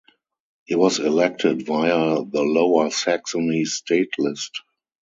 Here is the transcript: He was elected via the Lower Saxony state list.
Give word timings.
He 0.65 0.73
was 0.73 0.97
elected 0.97 1.67
via 1.67 2.23
the 2.25 2.41
Lower 2.41 2.89
Saxony 2.89 3.65
state 3.65 4.17
list. 4.17 4.63